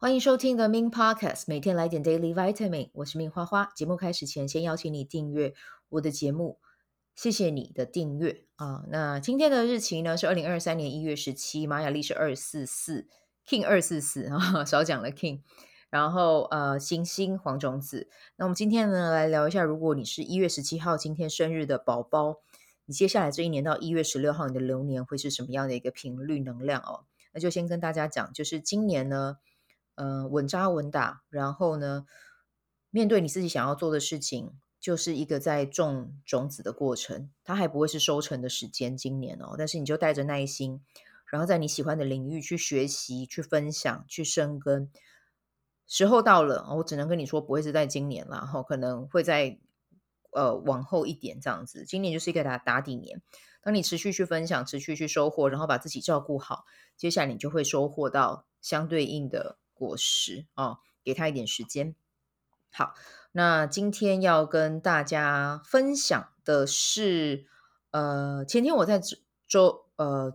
[0.00, 2.90] 欢迎收听 The Min Podcast，每天来点 Daily Vitamin。
[2.92, 3.72] 我是命花花。
[3.74, 5.54] 节目开始前，先邀请你订阅
[5.88, 6.60] 我的节目，
[7.16, 8.84] 谢谢你的订阅啊。
[8.90, 13.08] 那今天的日期呢是二零二三年一月十七，玛雅历是二四四
[13.44, 15.40] ，King 二四四啊， 少讲了 King。
[15.90, 18.08] 然后呃，行星黄种子。
[18.36, 22.36] 那我们今天呢来聊一下，如果你是一月十七号今天生日的宝宝，
[22.84, 27.02] 你接下来这一年到一月十六号，你的流年会是什么样的一个频率能量哦？
[27.32, 29.38] 那就先跟大家讲，就是今年呢。
[29.98, 32.06] 呃，稳扎稳打，然后呢，
[32.90, 40.80] 面对你自己想要做的事情，就是一个在种种子的过程，它还不会是收成的时间，今年哦，但是你就带着耐心，
[41.26, 44.88] 然后在你喜欢的领域去学习、去分享、去生根。
[45.88, 49.58] 时候到了，我只能跟你说，不会是在今年了，后可能会在
[50.30, 51.84] 呃往后一点这样子。
[51.84, 53.20] 今年就是一个打打底年，
[53.62, 59.58] 当你持续去分享、持续去收获，然后把自己照顾好，接下来你就会收获到相对应的。
[59.78, 61.94] 果实哦，给他一点时间。
[62.70, 62.94] 好，
[63.32, 67.46] 那今天要跟大家分享的是，
[67.92, 69.00] 呃，前天我在
[69.46, 70.30] 周呃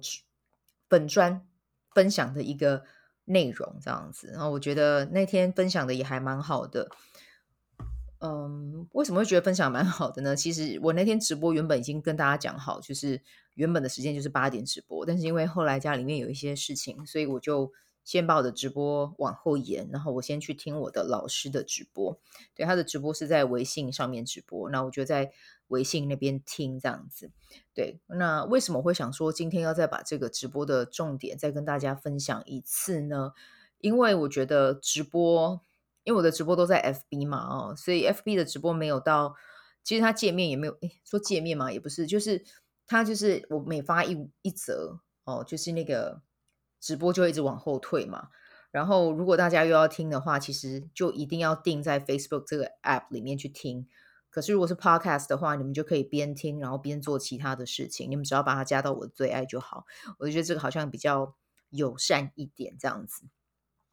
[0.88, 1.46] 本专
[1.94, 2.86] 分享的一个
[3.26, 4.30] 内容，这样子。
[4.30, 6.90] 然后我觉得那天分享的也还蛮好的。
[8.20, 10.36] 嗯，为什么会觉得分享蛮好的呢？
[10.36, 13.22] 其实我那天直播原本已经跟大家讲好，就是
[13.54, 17.72] 原本的时间就是八点直播，但是因为后来家里面有一些事情，所以我就。
[18.04, 22.20] 先把我的直播往后延，然后我先去听我的老师的直播。
[22.54, 25.32] 对，他的直播是在微信上面直播，那我就在
[25.68, 27.32] 微信那边听这样子。
[27.74, 33.32] 对，那为什么会想说今天要再把这个直播的重点再跟大家分享一次呢？
[33.80, 35.62] 因为我觉得直播，
[36.04, 39.36] 因为我的直播都在 FB 嘛，哦，所以 FB 的直播没有到，
[39.84, 42.44] 其实它界面也没有，诶，说界面嘛，也不是，就是
[42.86, 46.22] 它就是我每发一一则哦，就是那个。
[46.84, 48.28] 直播就一直往后退嘛，
[48.70, 53.88] 然后如果大家又要听的话，其实就一定要定在 Facebook 这个 App 里面去听。
[54.30, 58.12] 可是如果是 Podcast 的话，你们就可以边听，然后边做其他的事情。
[58.12, 59.86] 你们只要把它加到我的最爱就好。
[60.18, 61.36] 我就觉得这个好像比较
[61.70, 63.28] 友善一点，这样子。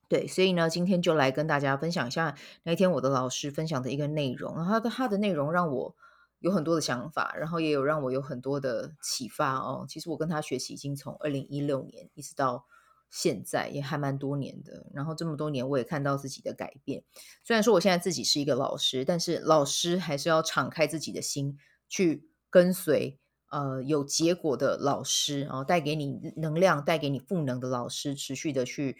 [0.08, 2.34] 对，所以呢，今天就来跟大家分享一下
[2.64, 4.64] 那天我的老师分享的一个内容。
[4.64, 5.94] 他的他的内容让我
[6.40, 9.84] 有很多的想法，然后也有让我有很多的启发哦。
[9.88, 12.66] 其实我跟他学习已经从二零一六年一直到。
[13.10, 17.02] 现在也还蛮多年的，然后这么多年我也看到自己的改变。
[17.42, 23.18] 虽然说我现在自己是一个老师，但是老师还是要敞开自己的心，去跟随
[23.50, 28.96] 呃有结果的老师，然后带给你能量、带给你赋能的老师，持续的去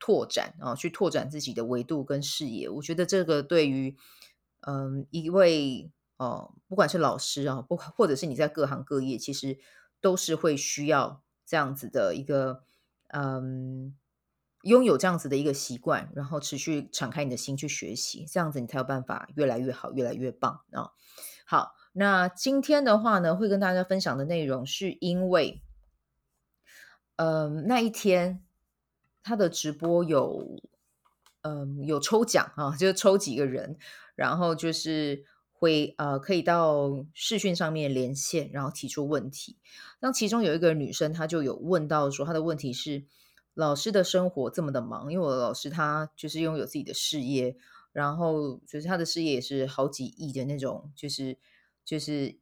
[0.00, 2.68] 拓展啊，去拓展自己的维度跟视野。
[2.68, 3.96] 我觉得这个对于
[4.62, 9.58] 嗯、一位哦、不管是老师啊，不或者是你在各行各业，其实
[10.00, 12.64] 都是会需要这样子的一个。
[13.08, 13.94] 嗯，
[14.62, 20.90] 拥有这样子的一个习惯，然后持续敞开你的心去学习，这样子你才有办法越来越好，越来越棒啊、哦！
[21.46, 25.62] 好，那今天的话呢，会跟大家分享的内容，是因为，
[27.16, 28.42] 嗯，那一天
[29.22, 30.58] 他的直播有，
[31.42, 33.76] 嗯，有抽奖啊，就抽几个人，
[34.14, 35.26] 然后就是。
[35.56, 39.56] 会呃，可以到视讯上面连线，然后提出问题。
[40.00, 43.04] 那其中有一个女生，她就有问到说，她的问题是：
[43.54, 47.56] 老师的生活这么的忙，因为我的老师他就是拥有自己的事业，
[47.92, 51.38] 然后就是他的事业也是好几亿的那种，就是
[51.84, 52.36] 就是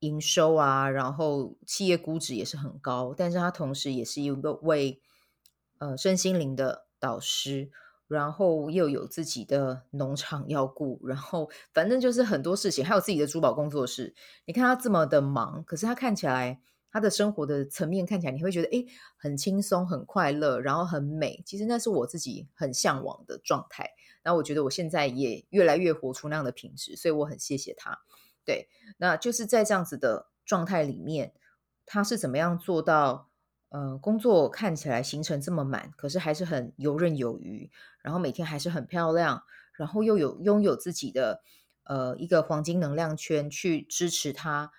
[0.00, 5.00] 营收啊，然后企业估值也是很高，但是他同时也是一个为
[5.78, 7.70] 呃身心灵的导师。
[8.08, 14.14] 然后又有自己的农场要顾，然后反正就是很多事情，还有自己的珠宝工作室。
[14.44, 18.86] 你看他这么的忙，可是他看起来他的生活的层面看起来，你会觉得诶，
[19.16, 21.42] 很轻松、很快乐，然后很美。
[21.44, 23.90] 其实那是我自己很向往的状态。
[24.22, 27.98] 那我觉得我现在也越来越活出那样的品质，所以我很谢谢他。
[28.44, 28.68] 对，
[28.98, 31.32] 那就是在这样子的状态里面，
[31.84, 33.28] 他是怎么样做到？
[33.68, 37.68] 呃，工作看起来行程这么满，可是还是很游刃有余，
[38.00, 39.42] 然后每天还是很漂亮，
[39.74, 41.42] 然后又有拥有自己的
[41.82, 44.70] 呃一个黄金能量圈去支持他，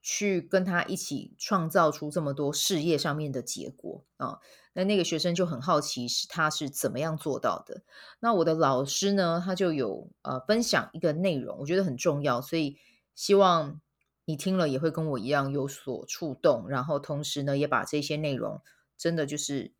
[0.00, 4.38] 去跟他一起创造出这么多事业上面的结果啊。
[4.74, 7.82] 那那个学生就很好奇，是他是怎么样做到的？
[8.20, 12.78] 那我的老师呢，他就有呃分享一个内容，我觉得很重要，所以
[13.16, 13.80] 希望。
[14.28, 18.60] 你听了也会跟我一样有所触动，然后同时呢，也把这些内容
[18.98, 19.72] 真的就是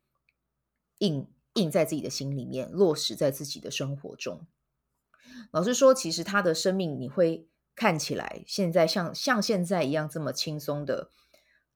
[0.97, 4.47] 印印在自己的心里面，落实在自己的生活中。
[5.51, 11.11] 老实说，其实他的生命你会看起来现在像像现在一样这么轻松的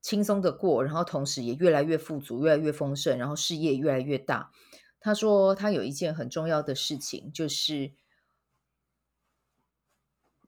[0.02, 4.50] 轻松的过，然后同时也越来越富足，越来越丰盛，然后事业越来越大。
[4.98, 7.92] 他说他有一件很重要的事情，就是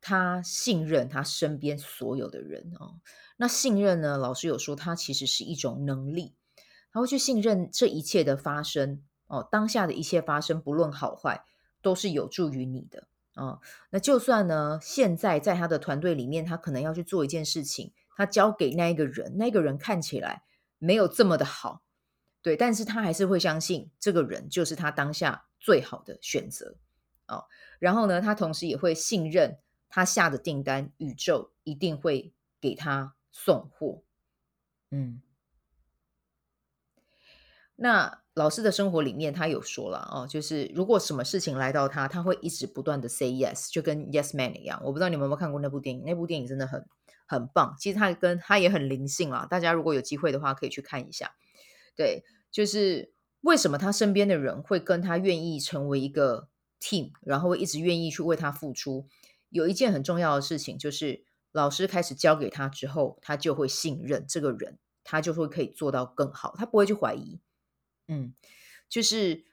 [0.07, 3.01] 他信任他身边所有的人哦。
[3.39, 6.37] 那信任呢，老师有说，他其实是一种能力，
[6.93, 11.45] 他会去信任这一切的发生哦，当下的一切发生，不论好坏，
[11.83, 13.61] 都是有助于你的啊、哦。
[13.91, 20.45] 那就算呢，现在在他的团队里面，他可能要去做一件事情，他交给那一个人，那个人看起来
[20.79, 21.83] 没有这么的好。
[22.43, 26.77] 对，但是他还是会相信这个人就是他当下最好的选择
[27.27, 27.47] 哦。
[27.81, 29.59] 然后呢，他同时也会信任
[29.97, 34.03] 他下的订单，宇宙一定会给他送货。
[34.91, 35.23] 嗯，
[37.77, 44.83] 那老师的生活里面，他有说了哦，就是如果什么事情来到他，他会一直不断的 say yes，就跟 Yes Man 一样。
[44.85, 46.87] 我不知道你们有没有看过那部电影，那部电影真的很
[47.27, 47.75] 很棒。
[47.81, 51.35] 其实他跟他也很灵性啊，大家如果有机会的话，可以去看一下。
[51.97, 52.23] 对。
[52.53, 56.49] 就是为什么他身边的人会跟他愿意成为一个
[56.81, 59.09] team，然后一直愿意去为他付出。
[59.57, 67.41] 有一件很重要的事情，就是老师开始教给他之后，他就会信任这个人，他就会可以做到更好，他不会去怀疑。
[68.09, 68.35] 嗯，
[68.89, 69.45] 就是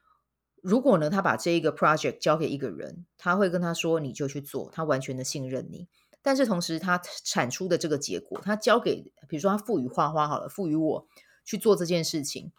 [0.61, 5.87] 如果呢，他把这一个 project 交给一个人，他会跟他说，你就去做，他完全的信任你。
[6.21, 11.07] 但是同时，他产出的这个结果，他交给，比如说他赋予花花好了，赋予我
[11.43, 12.51] 去做这件事情。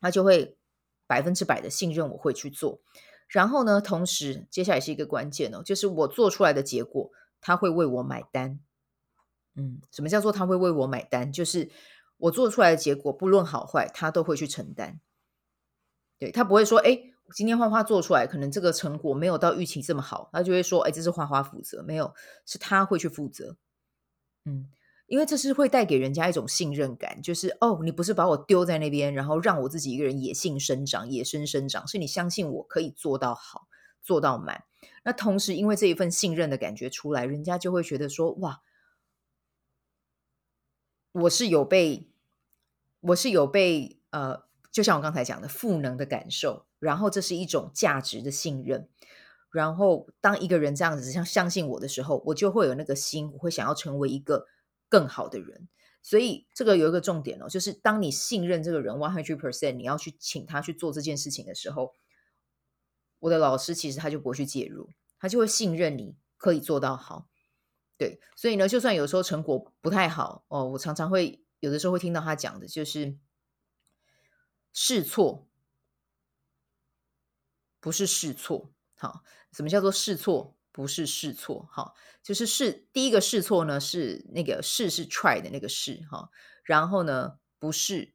[0.00, 0.56] 他就会
[1.06, 2.80] 百分之百的信任我会去做，
[3.32, 8.60] 然后呢，同时接下来是一个关键哦，就是我做出来的结果，他会为我买单。
[9.54, 11.32] 嗯，什么叫做他会为我买单？
[11.32, 11.70] 就是
[12.18, 15.00] 我做出来的结果，不论好坏，他都会去承担。
[16.18, 17.00] 对，他不会说，哎，
[17.34, 22.14] 今天花花做出来，可能这个成果没有到预期这么好，他就会说，哎，这是花花负责，没有，
[22.44, 23.56] 是他会去负责。
[24.44, 24.68] 嗯。
[25.06, 33.68] 因为这是会带给人家一种信任感，就是哦，你不是把我丢在那边，然后让我自己一个人野性生长、野生生长，是你相信我可以做到好、
[34.02, 34.64] 做到满。
[35.04, 38.62] 那同时，因为这一份信任的感觉出来，人家就会觉得说：哇，
[41.12, 42.08] 我是有被，
[43.00, 48.88] 我是有被，呃，就像我刚才讲的赋能的感受，然后这是一种价值的信任。
[49.50, 54.46] 然后当一个人这样子像相信我的时候，我就会有那个心，我会想要成为一个。
[54.92, 55.70] 更好的人，
[56.02, 61.94] 所以这个有一个重点哦，就是当你信任这个人 one hundred percent，你要去请他去做这件事情的时候，
[63.20, 67.30] 我的老师其实他就不会去介入，他就会信任你可以做到好。
[67.96, 73.16] 对，所以呢，就算有时候成果不太好哦，我常常会有的时候会听到他讲的，就是
[74.74, 75.48] 试错，
[77.80, 78.70] 不是试错。
[78.96, 80.54] 好，什么叫做试错？
[80.72, 81.92] 不是试错，哈，
[82.22, 86.30] 就是试第一个试错呢，是那个试是 try 的那个试，哈，
[86.64, 88.14] 然后呢，不是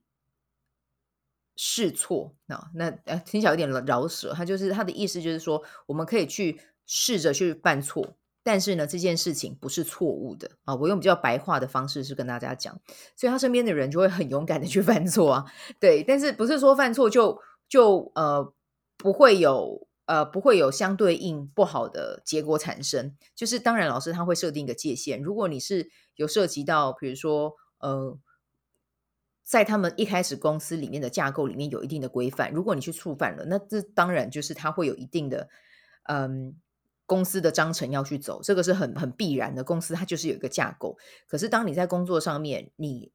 [1.56, 12.82] 试错，那那呃听起来有点饶舌，他就是他的意思就是说，我们可以去试着去犯错，但是呢，这件事情不是错误的啊，我用比较白话的方式是跟大家讲，
[13.16, 15.46] 所以他身边的人就会很勇敢的去 犯错啊，
[15.80, 17.40] 对，但是不是说犯错就
[17.70, 18.52] 就呃
[18.98, 19.87] 不会有。
[20.08, 23.16] 呃，不会有相对应不好的结果产生。
[23.36, 25.22] 就是当然，老师他会设定一个界限。
[25.22, 28.18] 如果你是有涉及到，比如说，呃，
[29.44, 35.50] 在他们一开始公司里面的架构里面有一定的规范，如果你去触犯了，那这当然就是他会有一定的，
[36.04, 36.56] 嗯，
[37.06, 39.64] 公司的章程要去走，这个是很很必然的。
[39.64, 40.98] 公司它就是有一个架构。
[41.28, 43.12] 可是当你在工作上面，你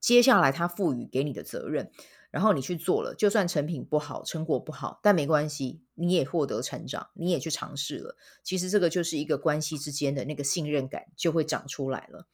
[0.00, 1.90] 接下来他赋予给你的责任。
[2.30, 8.16] 然后你去做了，就算成品不好，成果不好，但没关系，你也获得成长，你也去尝试了。
[8.42, 12.26] 其实这个就是一个关系之间的那个信任感就会长出来了。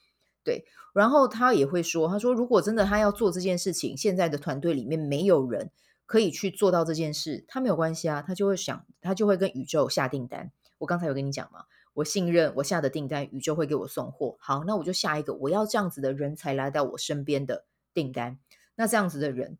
[0.43, 5.71] 对，然后他也会说，他说如果真的他要做这件事情，现在的团队里面没有人
[6.07, 10.51] 可以去做到这件事，他没有关系啊，他就会想，他就会跟宇宙下订单。
[10.79, 14.37] 我刚才有跟你讲吗，我信任我下的订单，宇宙会给我送货。
[14.41, 18.41] 好，那我就下一个，我要这样子的人才来到我身边的订单。
[18.75, 19.57] 那这样子的人。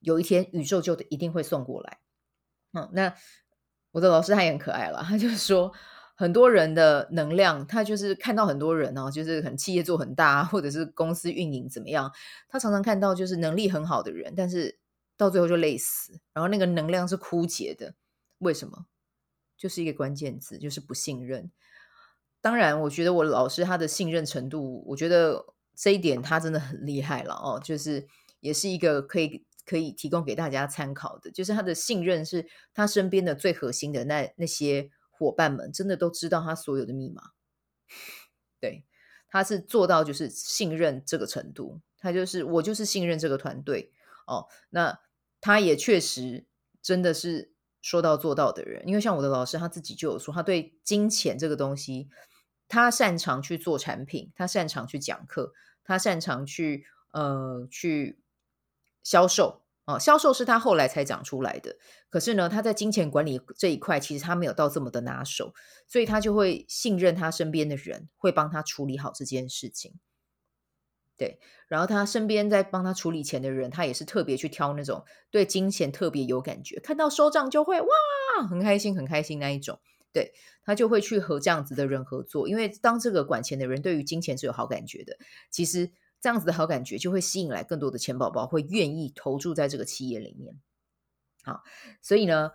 [0.00, 1.98] 有一天，宇宙就一定会送过来。
[2.72, 3.14] 嗯，那
[3.92, 5.72] 我的老师他也很可爱了，他就说，
[6.14, 12.12] 很多人的能量，他就是看到很多人哦，就是很企业做很大，或者是公司运营怎么样，
[12.48, 14.78] 他常常看到就是能力很好的人，但是
[15.16, 17.94] 到最后就累死，然后那个能量是枯竭的。
[18.38, 18.86] 为什么？
[19.56, 21.50] 就是一个关键字，就是不信任。
[22.42, 28.06] 当然，我觉得我老师他的信任程度，我觉得这一点他真的很厉害了哦，就是
[28.40, 29.46] 也是一个可以。
[29.66, 37.32] 可以提供给大家参考的，就是他的信任是他身边的最核心的那那些伙伴们，真的都知道他所有的密码。
[38.60, 38.84] 对，
[39.28, 43.92] 他是做到就是信任这个程度，他就是我就是信任这个团队
[44.26, 44.46] 哦。
[44.70, 45.00] 那
[45.40, 46.46] 他也确实
[46.80, 48.86] 真的是说到做到的人。
[48.88, 52.08] 因为像我的老师，他自己就有说，他对金钱这个东西，
[52.68, 55.52] 他擅长去做产品，他擅长去讲课，
[55.84, 58.18] 他擅长去呃去
[59.06, 59.62] 销售。
[59.86, 61.76] 啊，销售是他后来才长出来的。
[62.10, 65.54] 可是呢，他在金钱管理这一块，其实他没有到这么的拿手，
[65.86, 69.94] 所以他就会信任他身边的人，会帮他处理好这件事情。
[71.16, 77.88] 对，然后他身边在帮他处理钱的人，他也是特别去挑那种对金钱特别有感觉，看到收账就会哇，
[78.50, 79.78] 很开心，很开心那一种。
[80.12, 80.34] 对，
[80.64, 85.16] 他就会去和这样子的人合作，因为当这个管钱的人对于金钱是有好感觉的，
[85.48, 85.92] 其实。
[86.26, 90.60] 这样子的好感觉就会吸引来更多的钱宝宝，会愿意投注在这个企业里面。
[91.44, 91.62] 好，
[92.02, 92.50] 所以呢，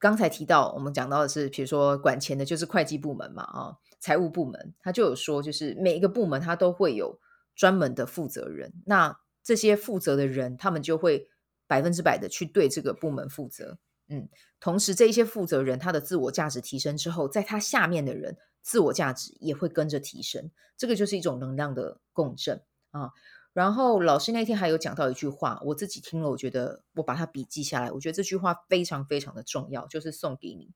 [0.00, 7.20] 刚才提到我们讲到的是，比如说管钱的就是会计部门嘛，啊，财务部门，他就有说，就是每一个部门他都会有
[7.54, 11.28] 专门的负责人，那这些负责的人，他们就会
[11.68, 13.78] 百分之百的去对这个部门负责。
[14.08, 14.28] 嗯，
[14.60, 18.36] 同时这一些负责人他的自我价值提升之后，在他下面的人。
[18.64, 23.10] 自我价值也会跟着提升，这个就是一种能量的共振啊。
[23.52, 30.70] 然后老师那天还有讲到一句话，我自己听了，我觉得我把它笔记下来，我觉得这句话非常非常的重要，就是送给你。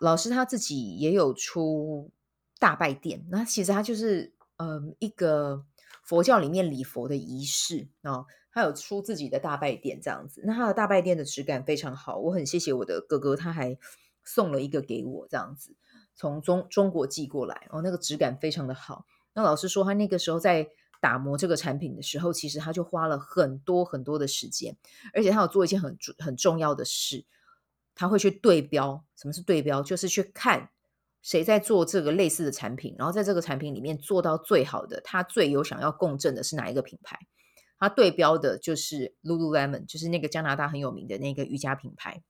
[0.00, 2.10] 老师他自己也有出
[2.58, 5.66] 大拜殿，那其实他就是嗯、一个
[6.02, 10.42] 佛教里面礼佛的仪式啊，他有出自己的大拜殿这样子。
[10.44, 13.78] 那他的大拜殿的质感非常好，我很谢谢我的哥哥，他还
[14.24, 15.74] 送了一个给我这样子。
[16.14, 19.06] 从中中国寄过来哦，那个质感非常的好。
[19.32, 20.68] 那老师说，他那个时候在
[21.00, 24.76] 打磨这个产品的时候，其实他就花了很多很多的时间，
[25.14, 27.24] 而且他有做一件很很重要的事，
[27.94, 29.02] 他会去对标。
[29.16, 29.82] 什么是对标？
[29.82, 30.70] 就是去看
[31.22, 37.18] 谁在做这个类似的产品，然后在这个产品里面做到最好的，他最有想要共振的是哪一个品牌？
[37.78, 42.22] 他对标的就是 Lululemon，就是那个加拿大很有名的那个瑜伽品牌。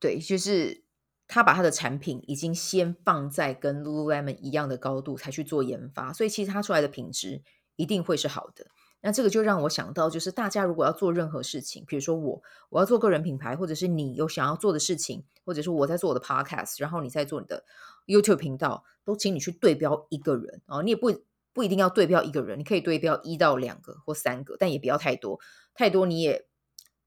[0.00, 0.84] 对，就是。
[1.32, 7.44] 他把他的产品已经先放在跟 Lululemon 一样的高度，才去做研发，所以其实他出来的品质
[7.76, 8.66] 一定会是好的。
[9.00, 17.64] 那这个就让我想到，就是大家如果要做任何事情，比如说我我要做个人品牌，或者是你有想要做的事情，或者是我在做我的 Podcast，然后你在做你的
[18.06, 21.12] YouTube 频道，都请你去对标一个人哦，你也不
[21.52, 25.40] 不一定要对标一个人，你可以对标一到两个或三个，但也不要太多，
[25.74, 26.46] 太多你也。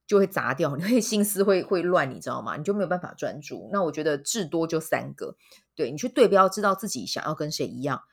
[0.06, 2.58] 就会砸掉， 你会心思会会乱，你知道吗？
[2.58, 3.70] 你就没有办法专注。
[3.72, 5.38] 那我觉得至多就三个，
[5.76, 8.04] 对，你去对标，知道自己想要跟谁一样。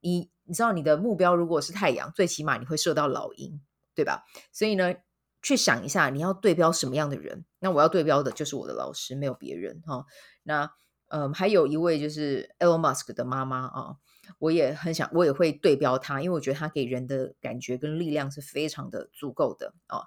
[0.00, 3.60] 你你知道你的目标如果是太阳，最起码你会射到老鹰，
[3.94, 4.24] 对吧？
[4.52, 4.94] 所以呢，
[5.42, 7.44] 去想一下你要对标什么样的人。
[7.60, 10.06] 那我要对标的就是我的老师，没有别人哈、
[10.42, 10.72] 那
[11.08, 13.96] 嗯，还有一位就是 Elon Musk 的妈妈啊，
[14.38, 20.04] 我也很想，我也会对标他，因为我觉得他给人的感觉跟力量是非常的足够的啊。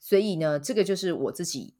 [0.00, 1.76] 所以呢，这个就是我自己，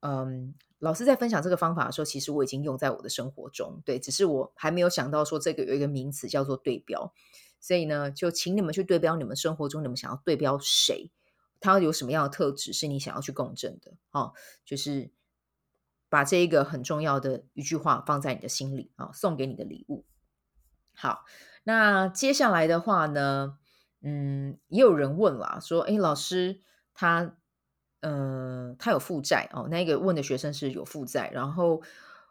[0.00, 7.12] 嗯，老师在分享这个方法的时候，其实我已经用在我的生活中，对，只是我还没有想到说这个有一个名词叫做对标。
[7.60, 11.12] 所以呢，就请你们去对标你们生活中你们想要对标谁，
[11.60, 14.32] 他有什么样的特质是你想要去共振的，哦，
[14.64, 15.12] 就是
[16.08, 20.06] 把这一个很重要的一句话放在你的心里啊，送给你的礼物。
[20.94, 21.26] 好，
[21.64, 23.58] 那接下来的话呢，
[24.00, 26.62] 嗯，也有人问了，说，哎，老师
[26.94, 27.36] 他。
[28.00, 29.68] 呃，他有负债哦。
[29.68, 31.82] 那个问的学生是有负债，然后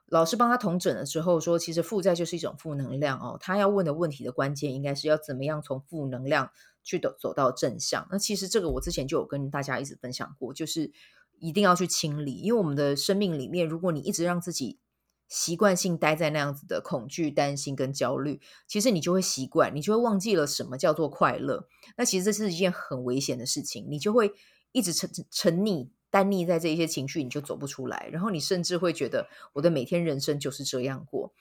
[0.08, 3.38] 老师帮他统整了之后说，其实负债就是一种负能量哦。
[3.40, 6.50] 他要问的问题的关键应该是要怎么样从负能量
[6.84, 8.08] 去走走到正向。
[8.10, 10.92] 那其实这个我之前就有跟大家一直分享过，就是
[11.38, 14.80] 一定要去清理，因为我们的生命里面，如果你一直让自己
[15.28, 21.68] 习惯性待在那样子的恐惧、担心跟焦虑，其实你就会习惯，你就会忘记了什么叫做快乐。
[21.96, 24.34] 那其实这是一件很危险的事情，你就会。
[24.72, 28.10] 一直沉沉溺、单溺在这一些情绪，你就走不出来。
[28.12, 31.34] 然后你甚至会觉得，我的每天人生就是这样过。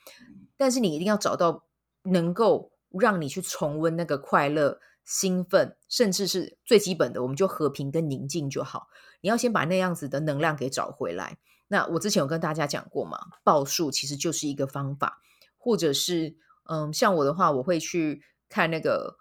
[0.57, 1.65] 但是你一定要找到
[2.03, 8.87] 能够让你去重温那个快乐、兴奋，甚至是最基本的，我们就和平跟宁静就好。
[9.21, 11.37] 你要先把那样子的能量给找回来。
[11.67, 15.21] 那我之前有跟大家讲过嘛，报数其实就是一个方法，
[15.57, 19.17] 或者是嗯，像我的话，我会去看那个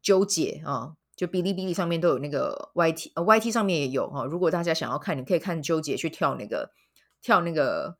[0.00, 0.94] 纠结啊。
[1.14, 4.24] 就哔哩哔哩上面都有那个 YT，呃，YT 上面也有哈。
[4.24, 6.72] 如果大家想要看，你可以看纠结去跳那个
[7.20, 7.96] 跳那个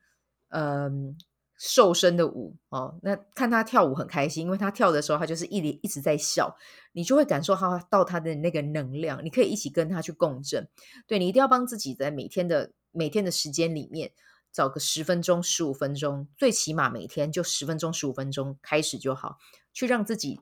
[0.48, 1.14] 嗯
[1.58, 2.98] 瘦身的舞哦。
[3.02, 6.56] 那看他跳舞很开心，因为他跳的时候他就是一直一直在笑，
[6.92, 10.66] 你就会感受到到他的那个能量，你可以一起跟他去共振。
[11.06, 14.10] 对，你一定要帮自己在每天的每天的时间里面
[14.50, 19.38] 找个十分钟、十五分钟，最起码每天就十分钟、十五分钟开始就好，
[19.74, 20.40] 去让自己。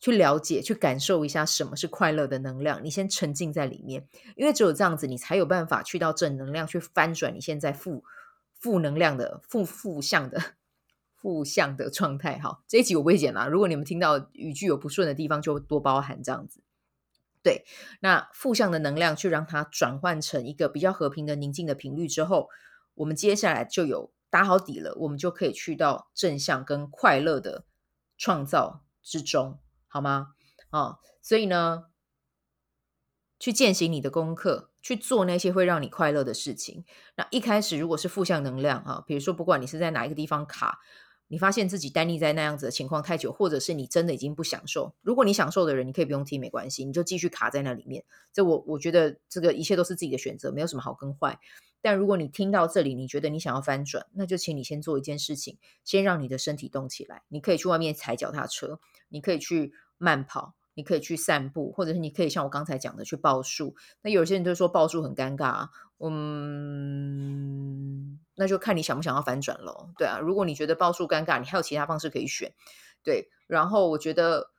[0.00, 2.82] 去了解、去感受一下什么是快乐的能量。
[2.82, 8.02] 你先沉浸在里面，因为只有这样子，你才有办法去到正能量，去翻转你现在负
[8.58, 10.54] 负能量的负负向的
[11.14, 12.38] 负向的状态。
[12.38, 13.46] 哈，这一集我不会剪啦。
[13.46, 16.62] 如果你们听到语句有不顺的地方，就多包涵这样子。
[17.42, 17.64] 对，
[18.00, 22.48] 那负向的能量去让它转换成一个比较和平的宁静的频率之后，
[22.94, 27.64] 我们接下来就有打好底了，我们就可以去到正向跟快乐的
[28.18, 29.58] 创造之中，
[29.90, 30.28] 好吗？
[30.70, 31.88] 哦，所以呢，
[33.38, 36.86] 去践行你的功课，去做那些会让你快乐的事情。
[37.16, 40.80] 那一开始如果是负向能量啊，比如说不管你是在哪一个地方卡。
[41.32, 44.96] 你发现自己单立在那样子的情况太久，或者是你真的已经不享受。
[45.00, 48.04] 如果你享受的人，你可以不用听，没关系，你就继续卡在那里面。
[48.32, 51.38] 这我我觉得这个一切都是自己的选择，没有什么好跟坏。
[51.80, 57.22] 但如果你听到这里，你觉得你想要翻转，那就请你先做一件事情，先让你的身体动起来。
[57.28, 63.76] 你可以去外面踩脚踏车，你可以去慢跑，你可以去散步，或者是你可以像我刚才讲的去报数。
[64.00, 68.18] 那有些人就说报数很尴尬，嗯。
[68.36, 70.18] 那就看你想不想要反转咯，对啊。
[70.18, 72.54] 如果你觉得报数尴尬，你还有其他方式可以选，
[73.02, 73.28] 对。
[73.46, 74.50] 然后我觉得，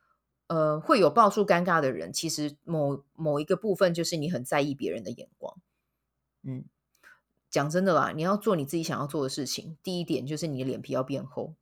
[0.46, 5.56] 呃，会有报数尴尬的人，其实某某一个部分就是你很在意别人的眼光。
[6.44, 6.64] 嗯，
[7.50, 11.56] 讲真的啦，你要做你自己想要做的事情，第一点就是你的脸皮要变厚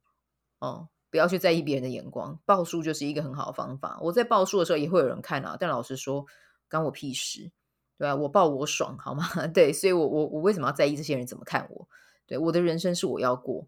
[0.58, 2.38] 哦，不要去在意别人的眼光。
[2.46, 3.98] 抱树就是一个很好的方法。
[4.00, 6.24] 我在抱树的时候也会有人看啊，但老实说，
[6.70, 7.50] 关我屁事，
[7.98, 9.28] 对啊，我抱我爽，好吗？
[9.52, 11.88] 对，所以我我我为什么要在意这些人怎么看我？
[12.26, 13.66] 对，我的人生是我要过，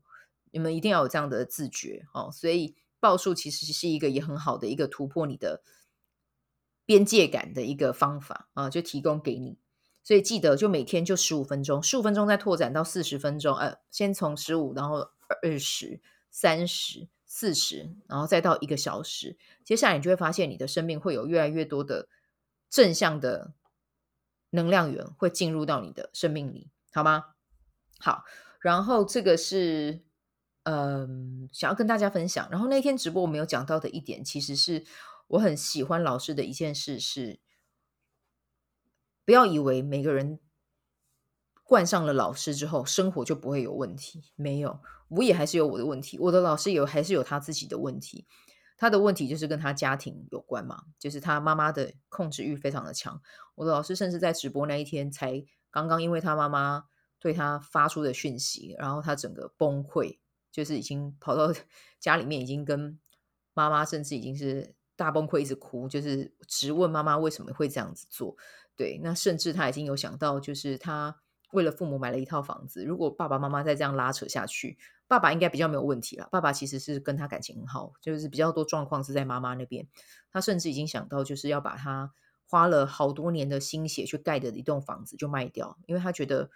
[0.52, 2.30] 你们一定要有这样的自觉哦。
[2.32, 5.62] 所以抱树其实是一个也很好的一个突破你的
[6.86, 9.58] 边界感的一个方法啊，就提供给你。
[10.04, 15.10] 所以记得就每天就十五分钟，十五分钟再拓展到四十分钟，呃，先从十五，然后
[15.42, 19.38] 二十、三十、四十，然后再到一个小时。
[19.64, 22.10] 接下来你就会发现你的生命会有越来越多的
[22.68, 23.54] 正向的
[24.50, 27.36] 能量源会进入到你的生命里，好吗？
[27.98, 28.24] 好。
[28.60, 30.02] 然后这个是，
[30.64, 32.46] 嗯，想要跟大家分享。
[32.50, 34.84] 然后那天直播我没有讲到的一点，其实是
[35.28, 37.40] 我很喜欢老师的一件事是，
[39.24, 40.38] 不要以为每个人
[41.62, 44.32] 冠上了老师之后，生活就不会有问题。
[44.36, 46.18] 没有，我也还是有我的问题。
[46.18, 48.26] 我的老师有还是有他自己的问题。
[48.76, 53.20] 他的问题就是跟他家庭有关嘛，就是他妈妈的控制欲非常的强。
[53.54, 56.84] 我的老师甚至在直播那一天才刚刚，因为他妈妈。
[57.22, 60.18] 对他发出的讯息，然后他整个崩溃，
[60.50, 61.54] 就是已经跑到
[62.00, 62.98] 家里面，已经跟
[63.54, 68.36] 妈妈，甚至已经是大崩溃，一直哭，就是直问妈妈为什么会这样子做。
[68.74, 71.21] 对，那甚至他已经有想到，就是他
[71.52, 72.84] 为了父母买了一套房子。
[72.84, 76.28] 如果爸爸妈妈再这样拉扯下去，爸爸应该比较没有问题了。
[76.32, 79.86] 爸爸其实是跟他感情很好，就是比较多状况是在妈妈那边。
[80.30, 82.12] 他甚至已经想到，就是要把他
[82.46, 86.50] 花了好多年的心血去盖的一栋房子就卖掉，因为他觉得。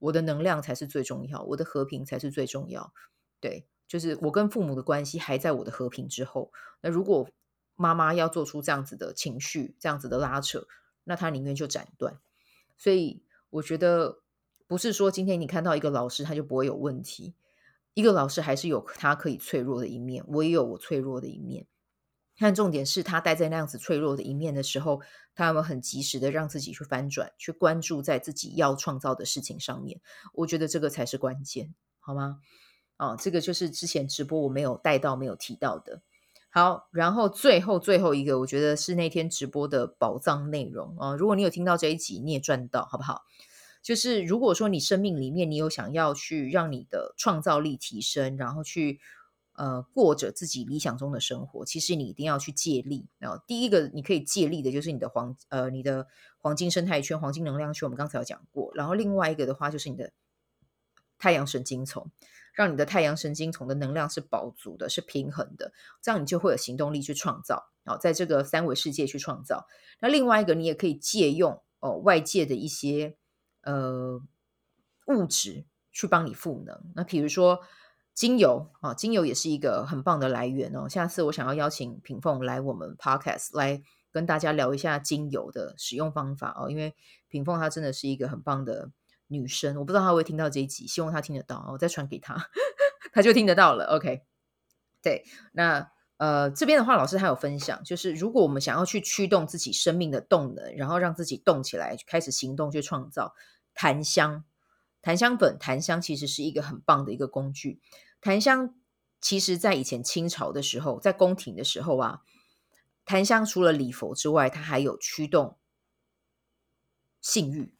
[0.00, 2.92] 我的能量才是最重要，我的和平才是最重要。
[3.40, 6.52] 对，就是我跟父母的关系还在我的和平之后。
[6.82, 7.26] 那如果
[7.74, 10.66] 妈妈要做出这样子的情绪，这样子的拉扯，
[11.04, 12.18] 那他宁愿就斩断。
[12.76, 14.18] 所以我觉得
[14.66, 17.34] 不是说今天你看到一个老师他就不会有问题，
[17.94, 21.66] 一个老师还是有他可以脆弱的一面，我也有我脆弱的一面。
[22.36, 25.00] 看重点是他待在那样子脆弱的一面的时候，
[25.36, 30.00] 他有没有很及时的让自己去翻转，去关注在自己要创造的事情上面？
[30.32, 32.40] 我觉得这个才是关键，好吗？
[32.96, 36.02] 啊，这个就是之前直播我没有带到、没有提到的。
[36.50, 41.14] 好，然后最后最后一个，我觉得是那天直播的宝藏内容啊。
[41.14, 43.22] 如果你有听到这一集，你也赚到，好不好？
[43.84, 48.98] 就是如果说你生命里面你有想要去让你的创造力提升，然后去。
[49.56, 53.06] 呃，过着自己理想中的生活，其实你一定要去借力。
[53.20, 56.08] 然后第一个你可以借力的就是你的黄呃你的
[56.40, 58.72] 黄金生态圈、黄金能量圈，我们刚才有讲过。
[58.74, 60.10] 然后另外一个的话就是你的
[61.18, 62.10] 太阳神经丛，
[62.52, 67.70] 让你的太阳神经丛的能量是饱足的、是平衡的，这样你就会有行动力去创造。
[67.84, 69.68] 然后在这个三维世界去创造。
[70.00, 73.16] 那另外一个你也可以借用哦外界的一些
[73.64, 74.20] 呃
[75.06, 76.80] 物质去帮你赋能。
[76.94, 77.60] 那比如说。
[78.14, 80.88] 精油啊，精油也是一个很棒的来源哦。
[80.88, 86.70] 下次我想要邀请品凤来我们 Podcast 来跟大家聊一下精油的使用方法哦。
[86.70, 86.94] 因为
[87.26, 88.92] 品凤她真的是一个很棒的
[89.26, 92.36] 女生，我不知道她会听到这一集，希望她听得到，我再传给她，
[93.12, 93.86] 她就听得到了。
[93.86, 94.22] OK，
[95.02, 103.34] 对，那呃这边的话，老师还有分享，就是如果我们想要去驱动自己生命的动能，然后让自己动起来，开始行动去创造，
[103.74, 104.44] 檀香。
[105.02, 107.82] 檀香粉、檀香其实是一个很棒的一个工具。
[108.22, 108.74] 檀香
[109.20, 112.22] 其实，在以前清朝的时候，在宫廷的时候啊，
[113.04, 115.58] 檀香除了礼佛之外，它还有驱动
[117.20, 117.74] 性欲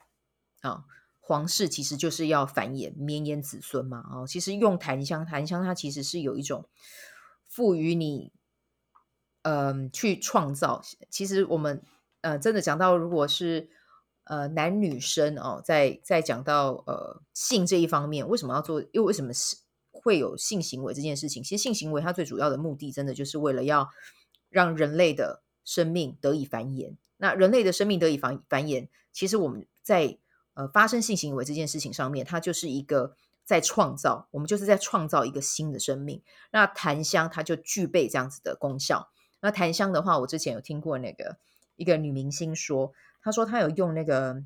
[0.60, 0.84] 啊。
[1.18, 4.04] 皇室其实就是要繁衍绵延子孙嘛。
[4.12, 6.68] 哦，其实用檀香，檀香它其实是有一种
[7.48, 8.30] 赋予你，
[9.40, 10.82] 嗯、去创造。
[11.08, 11.82] 其实我们
[12.20, 13.70] 呃，真的讲到，如果是
[14.24, 18.82] 呃男女生哦，在在讲到呃性这一方面，为什么要做？
[18.92, 19.56] 又为什么是
[19.90, 21.42] 会有性行为这件事情？
[21.42, 23.88] 其实性行为它最主要的目的，真的就是为了要
[24.50, 26.96] 让人类的生命得以繁衍。
[27.16, 30.18] 那人类的生命得以繁繁衍，其实我们在
[30.54, 36.22] 呃，发生性行为这件事情上面，它就是一个在创造，我们就是在创造一个新的生命。
[36.52, 39.10] 那檀香它就具备这样子的功效。
[39.40, 41.38] 那檀香的话，我之前有听过那个
[41.74, 42.92] 一个女明星说，
[43.24, 44.44] 他说他有用那个，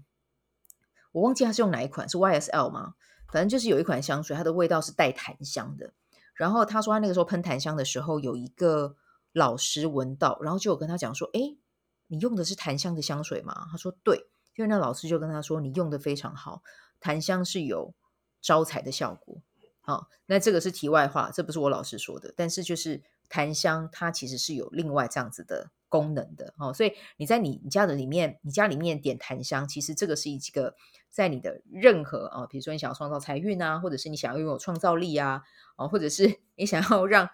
[1.12, 2.94] 我忘记他是用哪一款，是 YSL 吗？
[3.30, 5.92] 反正就是有一款香水，它的味道是带檀香的。
[6.34, 8.94] 然后他说他那个时候喷檀香的时候，有一个
[9.32, 11.58] 老师闻到，然后就有跟他讲说：“诶，
[12.06, 16.62] 你用的是檀香的香水吗？”他说：“对。”因为那老师就跟他说：“你用的非常好，
[17.00, 17.94] 檀香是有
[18.40, 19.42] 招财的效果。”
[19.82, 22.32] 好，那这个是题外话，这不是我老师说的。
[22.36, 26.54] 但是就是檀香，它其实是有另外这样子的功能的。
[26.58, 30.74] 哦，所以你在你你家的里面，你家里面点檀香，其实这个是一个
[31.10, 35.42] 在你的任何啊，比如说你想要创造财运啊，或者是你想要拥有创造力啊，
[35.76, 37.28] 哦，或者是 你想要让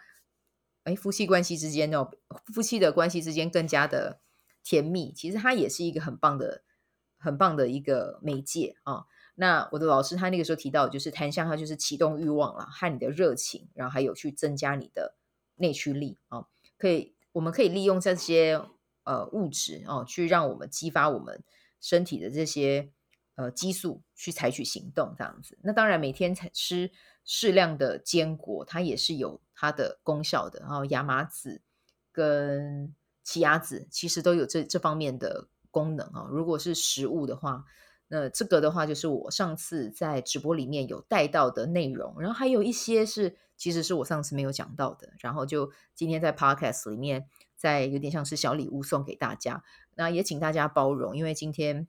[0.84, 2.10] 哎夫妻关系之间哦，
[2.52, 4.20] 夫妻的关系之间更加的
[4.62, 6.62] 甜蜜，其实它也是一个很棒的。
[7.16, 9.06] 很棒的一个媒介啊！
[9.34, 15.16] 那我的老师他那个时候提到，就是檀香，它就是启动欲望了，和你的热情，然后还有去增加你的
[15.54, 16.44] 内驱力啊。
[16.76, 18.58] 可以，我们可以利用这些
[19.02, 21.44] 呃物质哦，去让我们激发我们
[21.80, 22.90] 身体的这些
[23.34, 25.58] 呃激素，去采取行动这样子。
[25.62, 26.90] 那当然，每天吃
[27.24, 30.60] 适量的坚果，它也是有它的功效的。
[30.60, 31.60] 然后亚麻籽
[32.10, 35.48] 跟奇亚籽其实都有这这方面的。
[35.74, 37.64] 功能啊，如果是食物的话，
[38.08, 49.64] 那这个的话就是我上次在直播里面有带到的内容，然后还有一些是其实是我上次没有讲到的，然后就今天在 Podcast 里面再有点像是小礼物送给大家，
[49.94, 51.88] 那也请大家包容，因为今天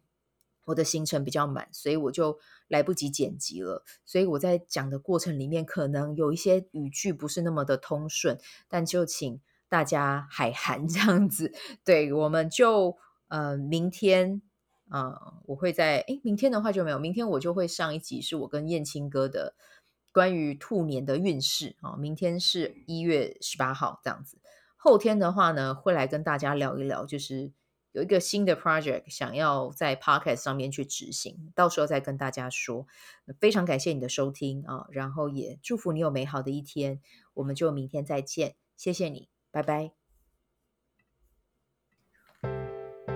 [0.66, 11.52] 我的行程比较满，所以我就来不及剪辑了，所以我在讲的过程里面可能有一些语句不是那么的通顺，但就请大家海涵 这样子，
[11.84, 12.98] 对，我们就。
[13.28, 14.40] 呃，明天
[14.96, 19.54] 呃，我会在诶，明天的话就没有，明天我就会上一集是我跟燕青哥的
[20.14, 21.98] 关于兔年的运势啊、哦。
[21.98, 24.38] 明天是一月十八号这样子，
[24.78, 27.52] 后天的话呢，会来跟大家聊一聊，就是
[27.92, 32.88] 有一个新的 project 想要在 podcast 上面去执行，到时候再跟大家说。
[33.42, 37.02] 非常感谢你的收听啊、然后也祝福你有美好的一天，
[37.34, 40.05] 我们就明天再见，谢谢你，拜拜。